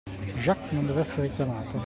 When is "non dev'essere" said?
0.71-1.29